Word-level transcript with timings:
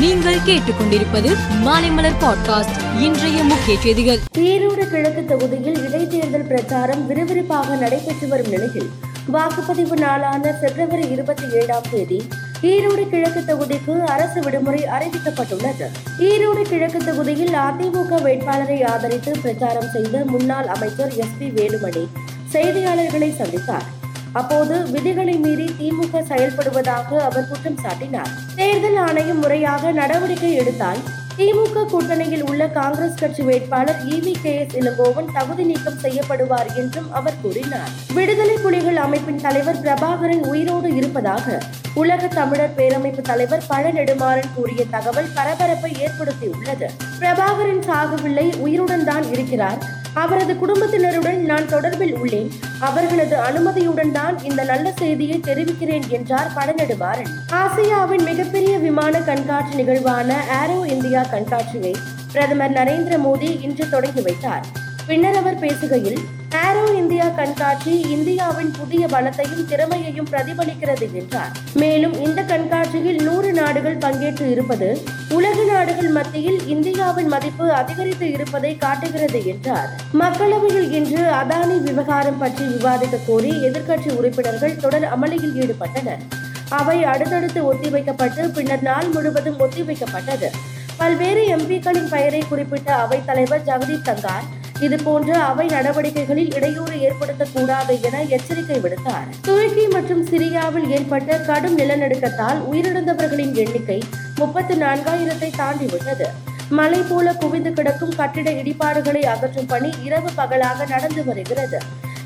நீங்கள் 0.00 0.38
கேட்டுக்கொண்டிருப்பது 0.46 1.30
மாலைமலர் 1.64 2.18
பாட்காஸ்ட் 2.20 3.00
இன்றைய 3.00 3.44
முக்கிய 3.44 3.80
செய்திகள். 3.80 4.18
ஈரோடு 4.38 4.90
கிழக்கு 4.90 5.24
தொகுதியில் 5.24 5.78
இடைத்தேர்தல் 5.88 6.46
பிரச்சாரம் 6.46 7.10
விறுவிறுப்பாக 7.10 7.78
நடைபெற்று 7.78 8.28
வரும் 8.28 8.48
நிலையில் 8.48 8.90
வாக்குப்பதிவு 9.32 9.96
நாளான 9.96 10.52
பிப்ரவரி 10.52 11.08
இருபத்தி 11.08 11.42
ஏழாம் 11.52 11.84
தேதி 11.90 12.28
ஈரோடு 12.62 13.08
கிழக்கு 13.08 13.40
தொகுதிக்கு 13.40 14.04
அரசு 14.04 14.40
விடுமுறை 14.40 14.84
அறிவிக்கப்பட்டுள்ளது. 14.98 15.86
ஈரோடு 16.18 16.62
கிழக்கு 16.62 17.04
தொகுதியில் 17.04 17.52
அதிமுக 17.52 18.22
வேட்பாளரை 18.22 18.84
ஆதரித்து 18.84 19.34
பிரச்சாரம் 19.42 19.90
செய்த 19.92 20.24
முன்னாள் 20.24 20.66
அமைச்சர் 20.66 21.14
எஸ் 21.16 21.38
பி 21.38 21.46
வேலுமணி 21.46 22.06
செய்தியாளர்களை 22.52 23.36
சந்தித்தார். 23.36 23.96
அப்போது 24.32 24.90
விதிகளை 24.90 25.36
மீறி 25.36 25.64
திமுக 25.64 26.22
செயல்படுவதாக 26.28 27.16
அவர் 27.16 27.48
குற்றம் 27.48 27.80
சாட்டினார். 27.84 28.32
தேர்தல் 28.54 28.96
ஆணையம் 28.96 29.38
முறையாக 29.38 29.92
நடவடிக்கை 29.92 30.54
எடுத்தால் 30.54 30.98
திமுக 31.36 31.84
கூட்டணியில் 31.90 32.42
உள்ள 32.42 32.68
காங்கிரஸ் 32.68 33.14
கட்சி 33.14 33.42
வேட்பாளர் 33.42 34.04
இவி 34.04 34.32
கே 34.42 34.58
எஸ் 34.58 34.76
இளங்கோவன் 34.76 35.32
தகுதி 35.32 35.64
நீக்கம் 35.64 35.98
செய்யப்படுவார் 36.02 36.74
என்றும் 36.76 37.12
அவர் 37.12 37.40
கூறினார். 37.42 37.88
விடுதலை 38.14 38.56
புலிகள் 38.56 38.96
அமைப்பின் 38.96 39.40
தலைவர் 39.40 39.80
பிரபாகரன் 39.80 40.44
உயிரோடு 40.46 40.94
இருப்பதாக 40.94 41.60
உலக 41.94 42.26
தமிழர் 42.26 42.74
பேரமைப்பு 42.76 43.20
தலைவர் 43.20 43.62
பழ 43.68 43.92
நெடுமாறன் 43.92 44.54
கூறிய 44.54 44.84
தகவல் 44.90 45.30
பரபரப்பை 45.34 45.92
ஏற்படுத்தியுள்ளது. 45.92 46.88
பிரபாகரன் 47.18 47.82
சாகவில்லை 47.82 48.56
உயிருடன் 48.58 49.04
தான் 49.04 49.32
இருக்கிறார். 49.32 49.97
அவரது 50.14 50.56
குடும்பத்தினருடன் 50.56 51.40
நான் 51.40 51.68
தொடர்பில் 51.68 52.14
உள்ளேன். 52.14 52.50
அவர்களது 52.80 53.36
அனுமதியுடன் 53.36 54.12
தான் 54.12 54.42
இந்த 54.42 54.64
நல்ல 54.64 54.92
செய்தியை 54.92 55.40
தெரிவிக்கிறேன் 55.40 56.08
என்றார் 56.08 56.52
பழநெடுமாறன் 56.54 57.30
ஆசியாவின் 57.52 58.22
மிகப்பெரிய 58.22 58.78
விமான 58.78 59.20
கண்காட்சி 59.20 59.74
நிகழ்வான 59.74 60.44
ஏரோ 60.62 60.86
இந்தியா 60.86 61.22
கண்காட்சியை 61.22 61.94
பிரதமர் 62.32 62.72
நரேந்திர 62.72 63.18
மோடி 63.18 63.60
இன்று 63.60 63.88
தொடங்கி 63.88 64.20
வைத்தார். 64.20 64.62
பின்னர் 65.08 65.36
அவர் 65.36 65.58
பேசுகையில் 65.58 66.18
ஏரோ 66.66 66.82
இந்தியா 66.94 67.28
கண்காட்சி 67.28 68.00
இந்தியாவின் 68.00 68.70
புதிய 68.78 69.06
பலத்தையும் 69.06 69.64
திறமையையும் 69.64 70.26
பிரதிபலிக்கிறது 70.30 71.12
என்றார். 71.12 71.52
மேலும் 71.74 72.14
இந்த 72.24 72.42
கண்காட்சியில் 72.42 73.22
நூறு 73.22 73.52
நாடுகள் 73.52 73.96
பங்கேற்று 73.96 74.50
இருப்பது 74.50 75.02
உலக 75.28 75.64
நாடுகள் 75.64 76.08
மத்தியில் 76.08 76.66
இந்தியாவின் 76.66 77.26
மதிப்பு 77.26 77.72
அதிகரித்து 77.72 78.32
இருப்பதை 78.32 78.76
காட்டுகிறது 78.76 79.46
என்றார். 79.46 79.88
மக்களவையில் 80.18 80.90
இன்று 80.90 81.22
அதானி 81.22 81.80
விவகாரம் 81.82 82.38
பற்றி 82.38 82.64
விவாதிக்க 82.64 83.18
கோரி 83.26 83.50
எதிர்க்கட்சி 83.50 84.12
உறுப்பினர்கள் 84.16 84.76
தொடர் 84.76 85.08
அமளியில் 85.14 85.56
ஈடுபட்டனர். 85.62 86.22
அவை 86.68 87.04
அடுத்தடுத்து 87.04 87.74
ஒத்திவைக்கப்பட்டு 87.74 88.52
பின்னர் 88.52 88.82
நாள் 88.82 89.08
முழுவதும் 89.08 89.58
ஒத்திவைக்கப்பட்டது. 89.58 90.50
பல்வேறு 90.96 91.56
எம்பிக்களின் 91.56 92.08
பெயரை 92.08 92.44
குறிப்பிட்ட 92.48 92.94
அவைத் 92.94 93.26
தலைவர் 93.26 93.64
ஜெகதீப் 93.64 94.08
தங்கார் 94.08 94.46
இதுபோன்ற 94.80 95.38
அவை 95.38 95.66
நடவடிக்கைகளில் 95.66 96.54
இடையூறு 96.54 96.96
ஏற்படுத்தக்கூடாது 96.96 98.00
என 98.00 98.22
எச்சரிக்கை 98.22 98.80
விடுத்தார். 98.80 99.28
துருக்கி 99.42 99.86
மற்றும் 99.86 100.26
சிரியாவில் 100.26 100.88
ஏற்பட்ட 100.88 101.38
கடும் 101.38 101.78
நிலநடுக்கத்தால் 101.78 102.60
உயிரிழந்தவர்களின் 102.70 103.54
எண்ணிக்கை 103.54 104.02
முப்பத்தி 104.36 104.74
நான்காயிரத்தை 104.74 105.50
தாண்டிவிட்டது. 105.58 106.28
மலை 106.68 107.00
போல 107.08 107.32
குவிந்து 107.32 107.72
கிடக்கும் 107.72 108.14
கட்டிட 108.16 108.50
இடிபாடுகளை 108.50 109.22
அகற்றும் 109.24 109.66
பணி 109.66 109.90
இரவு 110.04 110.30
பகலாக 110.34 110.86
நடந்து 110.86 111.24
வருகிறது. 111.24 111.78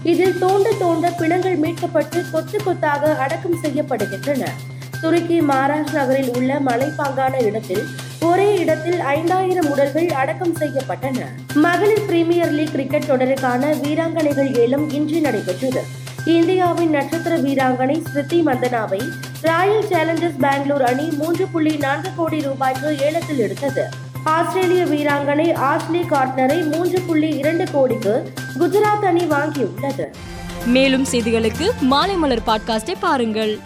இதில் 0.02 0.38
தோண்ட 0.38 0.70
தோண்ட 0.78 1.10
பிணங்கள் 1.10 1.58
மீட்கப்பட்டு 1.58 2.30
கொத்து 2.30 2.62
கொத்தாக 2.62 3.16
அடக்கம் 3.16 3.60
செய்யப்படுகின்றன. 3.62 4.44
துருக்கி 5.00 5.40
மாராஷ் 5.40 5.92
நகரில் 5.92 6.30
உள்ள 6.36 6.60
மலைப்பாங்கான 6.66 7.42
இடத்தில் 7.42 7.84
ஒரே 8.22 8.58
இடத்தில் 8.58 9.00
ஐந்தாயிரம் 9.00 9.70
உடல்கள் 9.70 10.08
அடக்கம் 10.08 10.56
செய்யப்பட்டன. 10.56 11.24
மகளிர் 11.54 12.06
பிரீமியர் 12.06 12.50
லீக் 12.50 12.70
கிரிக்கெட் 12.70 13.02
தொடருக்கான 13.02 13.74
வீராங்கனைகள் 13.82 14.58
ஏலம் 14.58 14.90
இன்று 14.90 15.20
நடைபெற்றது. 15.20 15.82
இந்தியாவின் 16.24 16.90
நட்சத்திர 16.90 17.36
வீராங்கனை 17.36 18.02
ஸ்மிருதி 18.06 18.44
மந்தனாவை 18.44 19.00
ராயல் 19.40 19.84
சேலஞ்சர்ஸ் 19.84 20.38
பெங்களூர் 20.38 20.84
அணி 20.84 21.08
மூன்று 21.10 21.46
புள்ளி 21.46 21.76
நான்கு 21.76 22.08
கோடி 22.16 22.40
ரூபாய்க்கு 22.40 22.98
ஏலத்தில் 22.98 23.38
எடுத்தது. 23.38 23.84
ஆஸ்திரேலிய 24.24 24.84
வீராங்கனை 24.84 25.52
ஆஷ்லி 25.52 26.02
கார்ட்னரை 26.10 26.70
மூன்று 26.70 27.00
புள்ளி 27.00 27.28
இரண்டு 27.28 27.64
கோடிக்கு 27.72 28.32
குஜராத் 28.58 29.04
அணி 29.04 29.24
வாங்கியுள்ளது. 29.24 30.04
மேலும் 30.66 31.04
செய்திகளுக்கு 31.12 31.70
மாலை 31.80 32.14
மலர் 32.14 32.42
பாட்காஸ்டை 32.46 32.94
பாருங்கள். 33.00 33.58